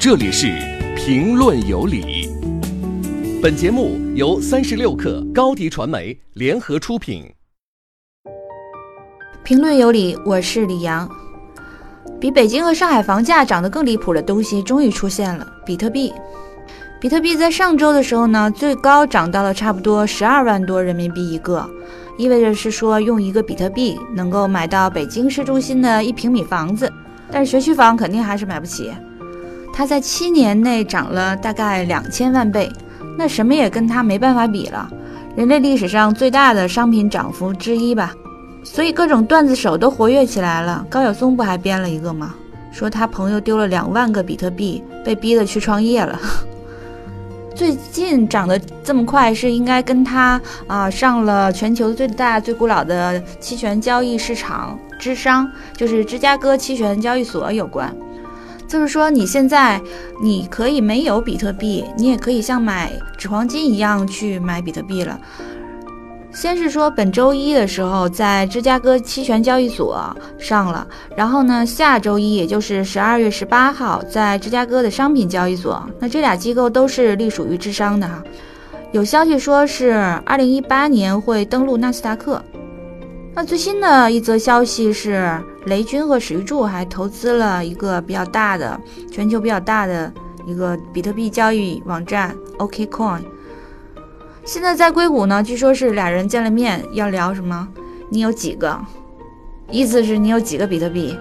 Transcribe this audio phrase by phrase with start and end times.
[0.00, 0.46] 这里是
[0.96, 2.26] 评论有理。
[3.42, 7.30] 本节目由三十六克高低传媒联合出品。
[9.44, 11.06] 评论有理，我是李阳。
[12.18, 16.10] 比北京和上海房价涨得更离谱的东西终于出现了——比特币。
[16.98, 21.68] 比特币在上周的时候呢，最高涨到了差不多十二万多人民币一个，
[22.16, 26.90] 意味着是说用一个比特币能够买到北京市中心的一平米房子。
[27.30, 28.90] 但是学区房肯定还是买不起。
[29.72, 32.70] 它在七年内涨了大概两千万倍，
[33.16, 34.90] 那什么也跟它没办法比了，
[35.36, 38.14] 人类历史上最大的商品涨幅之一吧。
[38.62, 40.84] 所以各种段子手都活跃起来了。
[40.90, 42.34] 高晓松不还编了一个吗？
[42.72, 46.20] 说他朋友丢了两万个比特币，被逼的去创业了。
[47.52, 57.92] 最近涨得这么快，是应该跟他啊上了全球最大最古老的期权交易市场芝商，就是芝加哥期权交易所有关。
[58.70, 59.82] 就是说，你现在
[60.22, 65.18] 你可以没有比特币，你也可以像买纸黄金一样去买比特币了。
[66.32, 75.84] 先是说本周一的时候，在芝加哥期权交易所上了，然后呢，下周一也就是十二月十八号，在芝加哥的商品交易所。
[75.98, 78.22] 那这俩机构都是隶属于智商的哈。
[78.92, 79.90] 有消息说是
[80.24, 82.40] 二零一八年会登陆纳斯达克。
[83.34, 88.80] 那最新的一则消息是，雷军和史玉柱还投资了一个比较大的、
[89.10, 90.12] 全球比较大的
[90.46, 93.20] 一个比特币交易网站 OKCoin。
[94.44, 97.68] 现在在硅谷呢，据说是俩人见了面要聊什么？
[98.08, 98.78] 你有几个？
[99.70, 101.16] 意思是你有几个比特币？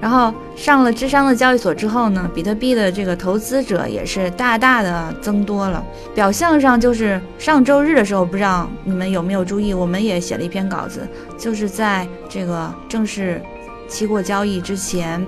[0.00, 5.84] 然后上了智商的交易所之后呢，比特币的这个投资者也是大大的增多了。
[6.14, 11.00] 表象上就是上周日的时候，不知道你们有没有注意，我们也写了一篇稿子，
[11.36, 13.42] 就是在这个正式
[13.88, 15.24] 期货交易之前，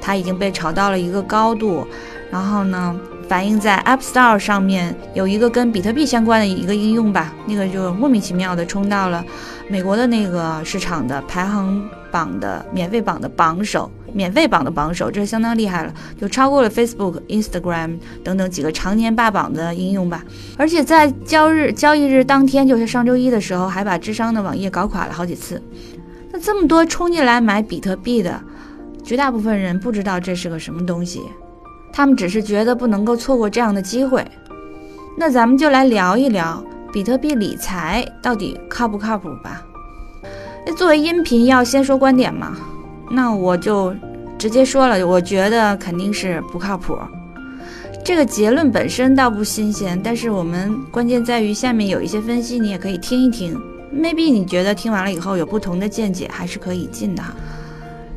[0.00, 1.86] 它已经被炒到了一个高度，
[2.30, 2.98] 然后呢？
[3.28, 9.22] 反映在 App Store 上面有一个跟比特币相关的一个应用吧，那个就莫名其妙的冲到了
[9.68, 20.24] 美国的那个市场的排行榜的免费榜的榜首，免费榜的榜首，这相当厉害了，就超过了 Facebook、Instagram 等等几个常年霸榜的应用吧。
[20.56, 25.62] 而且在交日交易日当天，就是上周一的时候，还把智商的网页搞垮了好几次。
[26.30, 28.40] 那这么多冲进来买比特币的，
[29.02, 31.22] 绝大部分人不知道这是个什么东西。
[31.92, 34.24] 他们只是觉得不能够错过这样的机会，
[35.16, 36.62] 那咱们就来聊一聊
[36.92, 39.64] 比特币理财到底靠不靠谱吧。
[40.66, 42.56] 那作为音频要先说观点嘛，
[43.10, 43.94] 那我就
[44.38, 46.96] 直接说了，我觉得肯定是不靠谱。
[48.04, 53.60] 这个结论本身倒不新鲜，但是我们关键在于下面有一些分析，你也可以听一听
[53.94, 57.34] ，maybe 你觉得听完了以后有不同的见解，还是可以进的哈。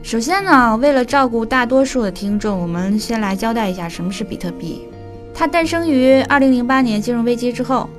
[0.03, 4.87] 首先呢，为了照顾大多数的听众，我们先来交代一下什么是比特币。
[5.33, 7.89] 它诞生于二零零八年金融危机之后，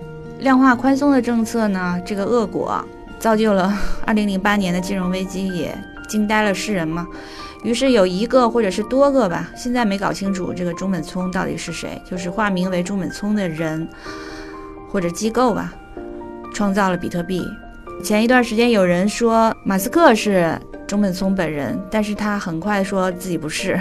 [0.41, 2.84] 量化宽松的政策呢，这个恶果
[3.19, 3.72] 造就了
[4.04, 5.77] 二零零八年的金融危机，也
[6.09, 7.06] 惊呆了世人嘛。
[7.62, 13.89] 于是有一个或者是多个吧，现在没搞清楚这个中本聪到底是谁，就是化名为中本聪的人
[14.91, 15.72] 或者机构吧，
[16.53, 17.47] 创造了比特币。
[18.03, 20.59] 前一段时间有人说马斯克是。
[20.85, 23.81] 中本聪本人，但是他很快说自己不是。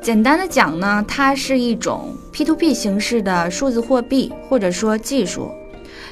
[0.00, 5.50] 简单的讲呢，它是一种 P2P 形式的数字货币，或者说技术，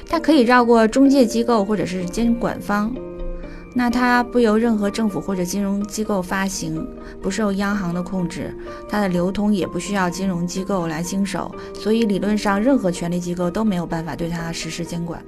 [0.07, 2.93] 它可以绕过中介机构或者是监管方。
[3.73, 6.87] 那它不由任何政府或者金融机构发行，
[7.19, 8.55] 不受央行的控制，
[8.87, 15.19] 它的流通也不需要金融机构来经手，所以理论上任何权力机构都没有办法对它实施监管。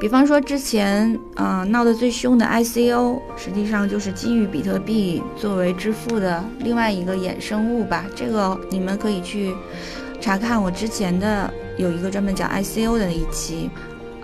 [0.00, 8.04] 比方说，之前啊闹得最凶的 ICO，实际上就是基于比特币作为支付的另外一个衍生物吧。
[8.14, 9.52] 这个你们可以去
[10.20, 13.68] 查看我之前的有一个专门讲 ICO 的一期。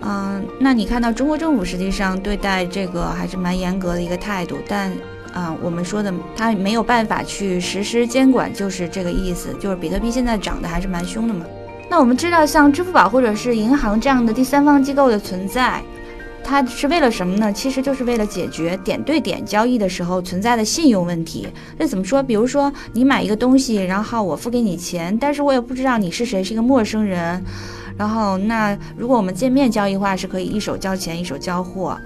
[0.01, 4.91] 嗯，那你看到中国政府实际上对待这个还是蛮严格的一个态度，但
[5.33, 11.45] 啊，我们说的它没有办法去实施监管，就是这个意思，就是比特币现在涨得还是蛮凶的嘛。
[11.89, 15.81] 那我们知道，像支付宝或者是银行这样的第三方机构的存在，
[16.43, 17.53] 它是为了什么呢？
[17.53, 21.47] 其实就是为了解决点对点交易的时候存在的信用问题。
[21.77, 22.21] 那怎么说？
[22.21, 27.41] 比如说你买一个东西，然后我付给你钱，但是我也不知道你是谁，是一个陌生人。
[27.97, 31.97] 然后那如果我们见面交易的话，是可以一手交钱，一手交货。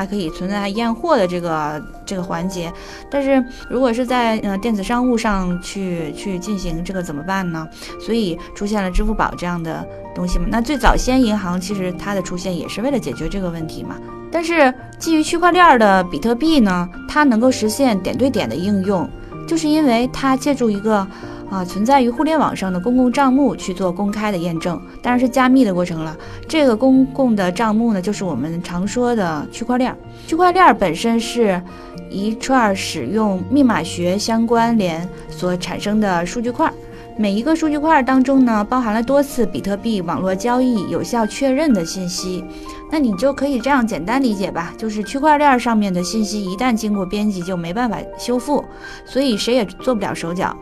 [0.00, 2.72] 还可以存在验货的这个这个环节，
[3.10, 7.68] 但是如果是在呃电子商务上去去进行这个怎么办呢？
[8.00, 10.46] 所以出现了支付宝这样的东西嘛。
[10.48, 13.94] 那最早先银行其实它的出现也是为了解决这个问题嘛。
[14.32, 19.06] 但是基于区块链的比特币呢，它能够实现点对点的应用，
[19.46, 21.06] 就是因为它借助一个
[21.50, 26.16] 啊，存在于互联网上的公共账目去做公开的验证，当然是加密的过程了。
[26.48, 29.94] 这个公共的账目呢，就是我们常说的区块链。
[30.28, 31.60] 区块链本身是
[32.08, 36.72] 一串使用密码学相关联所产生的数据块，
[37.18, 42.44] 每一个数据块当中呢，包含了多次比特币网络交易有效确认的信息。
[42.92, 48.64] 那你就可以这样简单理解吧，就是区块链上面的信息一旦经过编辑就没办法修复，
[49.04, 50.56] 所以谁也做不了手脚。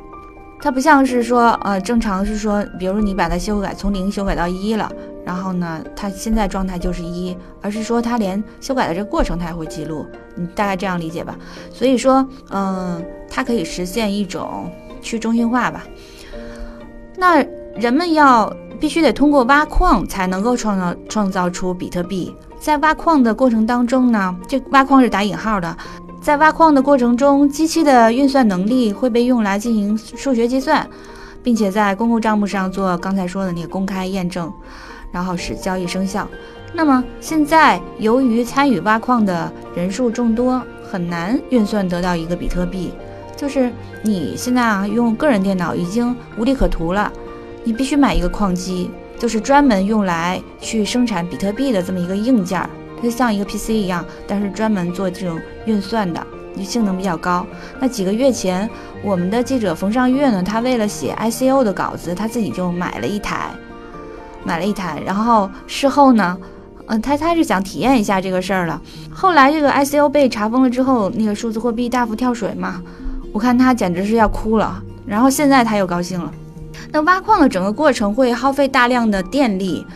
[0.60, 4.90] 它不像是说，呃，正常是说，比如你把它修改从零修改到一了，
[5.24, 11.36] 然后呢，它现在状态就是一，而是说它连修改的这个过程它也会记录，你大概这样理解吧。
[11.72, 14.70] 所以说，嗯，它可以实现一种
[15.00, 15.84] 去中心化吧。
[17.16, 17.44] 那
[17.74, 18.52] 人们要。
[18.80, 22.32] 必须得通过挖矿才能够创造创造出比特币。
[22.60, 25.76] 在挖矿的过程当中呢，这挖矿是打引号的，
[26.20, 30.86] 在挖矿的过程中，机器的运算能力会被用来进行数学计算，
[31.42, 34.52] 并且在公共账目上做刚才说的那个公开验证，
[35.10, 36.28] 然后使交易生效。
[36.74, 42.92] 那么现在由于参与挖矿的人数众多，很难运算得到一个比特币。
[43.34, 43.72] 就是
[44.02, 47.10] 你现在啊用个人电脑已经无利可图了。
[47.64, 52.68] 你必须买一个矿机，就是专门用来去生产比特币的这么一个硬件儿，
[53.02, 57.46] 它像一个 PC 一样，但是专门做这种运算的，就性能比较高。
[57.80, 58.68] 那几个月前，
[59.02, 63.50] 我们的记者冯尚月呢，他为了写 ICO 的稿子，他自己就买了一台，
[64.44, 65.00] 买了一台。
[65.04, 66.36] 然后事后呢，
[66.86, 68.80] 嗯，他他是想体验一下这个事儿了。
[69.12, 72.82] 后来这个 ICO 被查封了之后，那个数字货币大幅跳水嘛，
[73.32, 74.82] 我看他简直是要哭了。
[75.06, 76.32] 然后现在他又高兴了。
[76.90, 79.86] 那挖矿的整个过程会耗费大量的电力，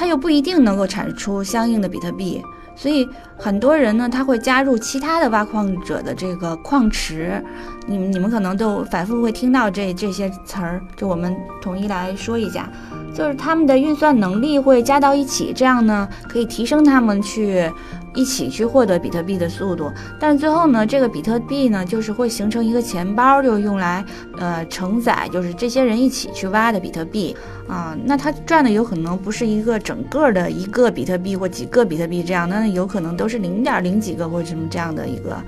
[0.00, 2.42] 它又不一定能够产出相应的比特币，
[2.74, 3.06] 所以
[3.40, 7.42] 很多人呢，他会加入其他的挖矿者的这个矿池，
[7.86, 12.68] 你你们可能都反复会听到这这些词儿，就我们统一来说一下，
[13.14, 17.70] 就是他们的运算能力会加到一起，这样呢可以提升他们去。
[18.12, 19.88] 一起去获得比特币的速度，
[20.18, 24.04] 但是最后呢，这个比特币呢，就是会形成一个钱包，就用来
[24.36, 27.36] 呃承载，就是这些人一起去挖的比特币
[27.68, 27.96] 啊。
[28.04, 35.40] 那他赚的有可能不是一个整个的一个比特币或几个比特币这样，那有可能都是零点零几个或者什么这样的一个，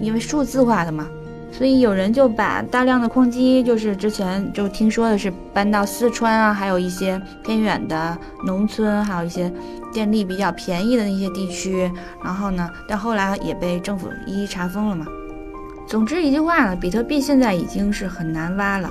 [0.00, 1.06] 因为数字化的嘛。
[1.52, 9.50] 所以有人就把大量的矿机，就是之前就听说的是搬到四川啊，还有一些偏远的农村，还有一些
[9.92, 11.90] 电力比较便宜的那些地区。
[12.22, 15.06] 然后呢，但后来也被政府一一查封了嘛。
[15.86, 18.90] 总之一句话呢，比特币现在已经是很难挖了。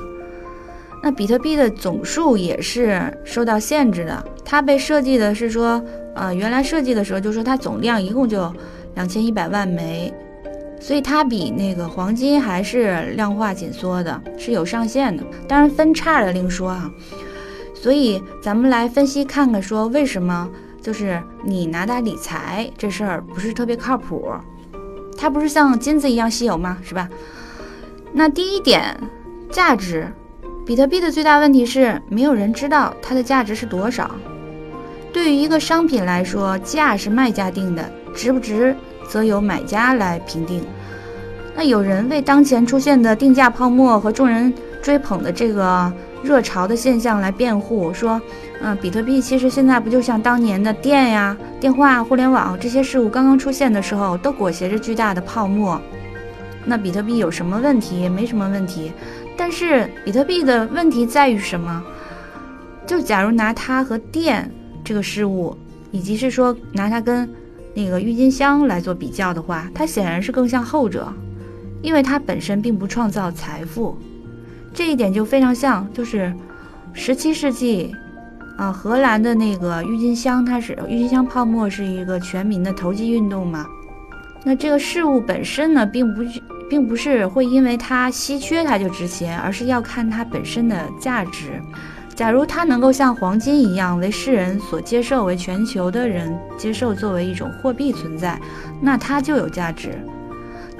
[1.05, 5.79] 那比特币的总数也是受到限制的，它被设计的是说，
[6.15, 8.51] 呃，原来设计的时候就说它总量一共就
[8.95, 10.11] 两千一百万枚。
[10.79, 15.23] 所以它比那个黄金还是量化紧缩的，是有上限的。
[15.47, 16.89] 当然分叉的另说啊。
[17.75, 20.49] 所以咱们来分析看看，说为什么
[20.81, 24.27] 就是你拿它理财这事儿不是特别靠谱？
[25.15, 26.79] 它不是像金子一样稀有吗？
[26.83, 27.07] 是吧？
[28.11, 28.99] 那第一点，
[29.51, 30.11] 价值，
[30.65, 34.09] 比特币的最大问题是没有人知道它的价值是多少。
[35.13, 38.75] 对于一个商品来说，价是卖家定的，值不值？
[39.07, 40.63] 则由买家来评定。
[41.55, 44.51] 那有人为当前出现的定价泡沫和众人
[44.81, 48.19] 追捧的这个热潮的现象来辩护，说，
[48.59, 55.79] 嗯，比特币其实现在不就像当年的电呀、电话、互联网这些事物刚刚出现的时候，都裹挟着巨大的泡沫。
[56.65, 58.09] 那比特币有什么问题？
[58.09, 58.91] 没什么问题。
[59.37, 61.83] 但是比特币的问题在于什么？
[62.85, 64.51] 就假如拿它和电
[64.83, 65.57] 这个事物，
[65.91, 67.29] 以及是说拿它跟。
[67.77, 71.11] 那个郁金香来做比较的话，它显然是更像后者，
[71.81, 73.97] 因为它本身并不创造财富，
[74.73, 76.33] 这一点就非常像，就是
[76.93, 77.93] 十七世纪，
[78.55, 83.67] 啊，荷兰的那个郁金香，它是郁金香泡沫是一个全民的投机运动嘛，
[84.45, 86.23] 那这个事物本身呢，并不
[86.69, 91.61] 并不是会因为它稀缺它就值钱，而是要看它本身的价值。
[92.15, 98.39] 假如它能够像黄金一样为世人所接受，为全球的人接受作为一种货币存在，
[98.81, 99.99] 那它就有价值。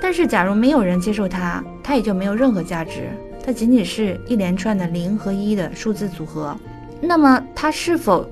[0.01, 3.09] 但是，假如没有人接受它，它也就没有任何价值。
[3.45, 6.55] 它仅仅是一连串的零和一的数字组合。
[7.01, 8.25] 那么，它是否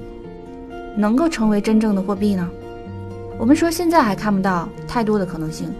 [0.95, 2.50] 能够成为真正的货币呢？
[3.38, 5.74] 我们说现在还看不到太多的可能性。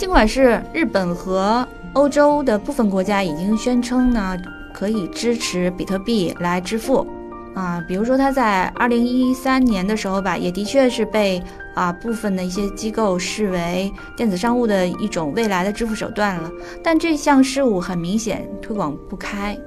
[0.00, 4.34] 尽管是日本和欧洲的部分国家已经宣称呢。
[4.72, 7.06] 可以支持比特币来支付，
[7.54, 11.42] 啊，比如说他在二零一三年的时候吧，也的确是被
[11.74, 16.50] 啊部分的一些机构视为电子商务的一种未来的支付手段了。
[16.82, 19.58] 但这项事务很明显推广不开。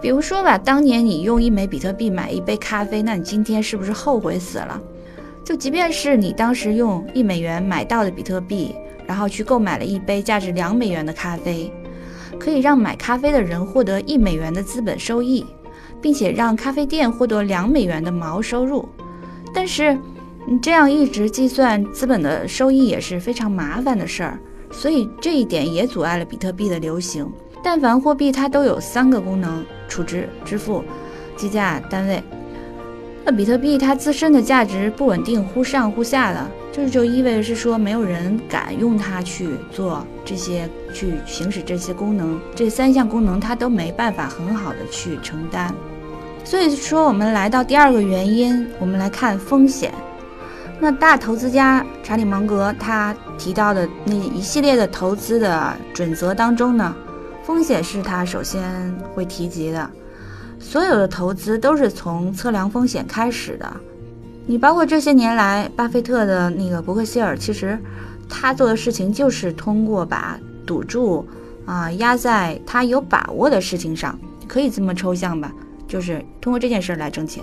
[0.00, 4.80] 比如说吧，当年你用一枚比特币买一杯咖啡，那你今天是不是后悔死了？
[5.44, 8.74] 就即便是你当时用一美元买到的比特币，
[9.06, 11.72] 然后去购买了一杯价值两美元的咖啡，
[12.38, 15.46] 可以让买咖啡的人获得一美元的资本收益，
[16.00, 18.88] 并且让咖啡店获得两美元的毛收入。
[19.54, 19.96] 但是，
[20.46, 24.38] 你这样一直计算资本的收益也是非常麻烦的事儿，
[24.70, 27.30] 所以这一点也阻碍了比特币的流行。
[27.64, 30.84] 但凡货币，它都有三个功能：储值、支付、
[31.36, 32.22] 计价单位。
[33.24, 42.38] 那比特币它自身的价值不稳定，忽上忽下的，这就意味着是说，没有人敢用它去做这些，去行使这些功能。
[42.54, 45.74] 这三项功能它都没办法很好的去承担。
[46.44, 49.90] 所以说，我们来到第二个原因，我们来看风险。
[50.78, 56.94] 那大投资家查理芒格他提到的那一系列的投资的准则当中呢？
[57.42, 59.90] 风险是他首先会提及的，
[60.60, 63.72] 所有的投资都是从测量风险开始的。
[64.48, 67.76] 你包括这些年来，巴菲特的那个伯克希尔，其实
[68.28, 71.26] 他做的事情就是通过把赌注
[71.64, 75.52] 啊压在他有把握的事情上，可以这么抽象吧，
[75.88, 77.42] 就是通过这件事来挣钱。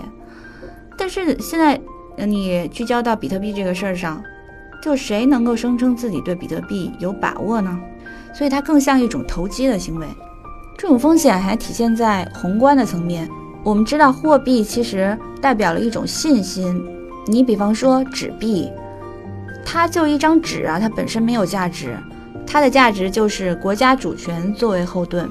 [0.96, 1.78] 但是现在
[2.24, 4.22] 你聚焦到比特币这个事儿上，
[4.82, 7.78] 就谁能够声称自己对比特币有把握呢？
[8.32, 10.06] 所以它更像一种投机的行为，
[10.78, 13.28] 这种风险还体现在宏观的层面。
[13.64, 16.84] 我们知道，货币其实代表了一种信心。
[17.26, 18.70] 你比方说纸币，
[19.64, 21.96] 它就一张纸啊，它本身没有价值，
[22.46, 25.26] 它的价值就是国家主权作为后盾。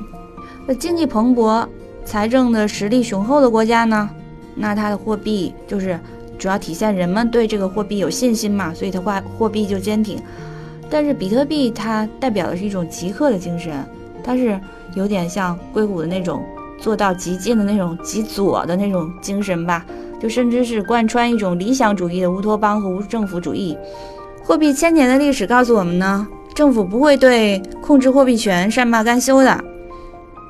[0.66, 1.64] 那经济蓬勃、
[2.04, 4.10] 财政的实力雄厚的国家呢，
[4.56, 6.00] 那它的货币就是
[6.40, 10.20] 主要体现人们对这个货币有信心嘛，所以它货货币就坚挺。
[10.90, 13.72] 但是比特币它代表的是一种极客的精神，
[14.24, 14.60] 它是
[14.96, 16.44] 有点像硅谷的那种
[16.78, 19.86] 做到极尽的那种极左的那种精神吧，
[20.20, 23.78] 就甚至是贯穿一种理想主义的乌托邦和无政府主义。
[24.44, 29.64] 货币千年的历史告诉我们呢，政府不会对控制货币权善罢甘休的。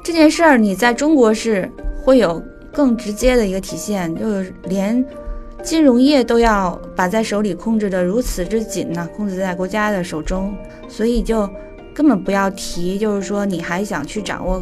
[0.04, 1.72] 这件事儿你在中国是
[2.04, 5.06] 会有更直接的一个体现，就是连。
[5.62, 10.54] 金融业都要把在手里控制的如此之紧呢，控制在国家的手中，
[10.90, 11.50] 所以就
[11.94, 14.62] 根本不要提，就是说你还想去掌握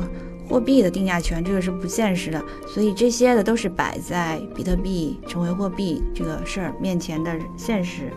[0.52, 2.44] 货币的定价权，这个是不现实的。
[2.68, 8.12] 所以这些的都是摆在比特币成为货币这个事儿面前的现实。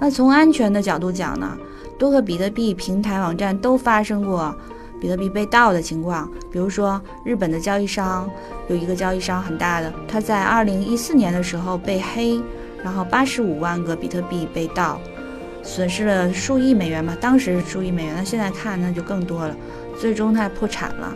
[0.00, 1.56] 那从安全的角度讲呢，
[1.96, 4.54] 多个比特币平台网站都发生过。
[4.98, 8.26] 比特币被盗的情况，比如说日本的交易商
[8.66, 12.40] 有一个交易商很大的，他在二零一四年的时候被黑，
[12.82, 14.98] 然后八十五万个比特币被盗，
[15.62, 19.54] 损失了数亿美元吧，当时是数亿美元，那现在看那就更多了，
[20.00, 21.14] 最终他破产了。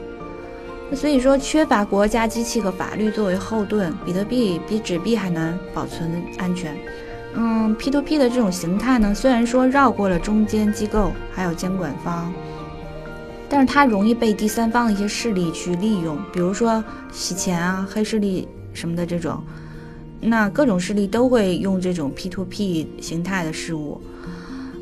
[0.95, 6.77] 所以说，缺乏国家机器和法律作为后盾，比特币比纸币还难保存安全。
[7.35, 12.33] 嗯，P to P 的这种形态呢，虽然说绕过了中间机构还有监管方。
[13.49, 19.43] 但是它容易被第三方的一些势力去利用，比如说洗钱啊、黑势力什么的这种，
[20.21, 24.01] 那各种势力都会用这种 P to P 形态的事物。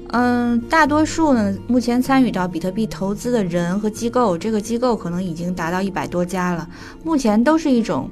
[0.09, 6.67] 嗯，大多数呢，目前参与到比特币投资的人和机构，这个机构可能已经达到一百多家了，
[7.05, 8.09] 目前都是一种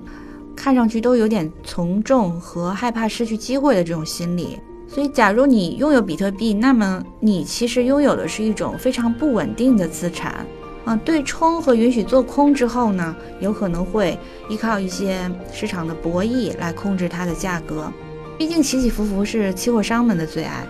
[0.55, 4.59] 看上去都有点从众和害怕失去机会的这种心理。
[4.87, 10.47] 所以，假如你拥有比特币，那么你其实拥有的是一种非常不稳定的资产。
[10.85, 14.17] 嗯，对冲和允许做空之后呢，有可能会
[14.49, 17.91] 依靠一些市场的博弈来控制它的价格。
[18.39, 20.65] 毕竟起起伏伏是期货商们的最爱，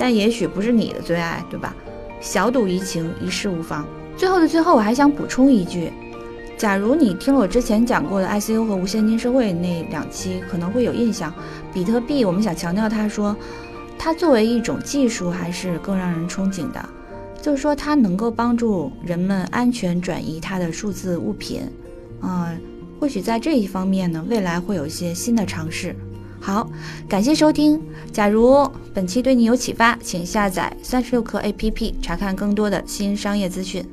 [0.00, 1.76] 但也许不是你的最爱，对吧？
[2.22, 3.86] 小赌怡情，一事无妨。
[4.16, 5.92] 最后的最后，我还想补充一句：
[6.56, 11.30] 假如你听了我之前讲过的 ICU 和无现金社会那两期，可能会有印象。
[11.70, 13.36] 比特币，我们想强调它说。
[14.02, 16.82] 它作为一种技术，还是更让人憧憬的，
[17.42, 21.60] 就是说它能够帮助人们安全转移它的数字物品，
[22.22, 22.58] 嗯，
[22.98, 25.94] 或许在这一方面呢，未来会有一些新的尝试。
[26.40, 26.68] 好，
[27.06, 27.80] 感谢收听。
[28.10, 33.84] 假如本期对你有启发，请下载三十六课 APP，查看更多的新商业资讯。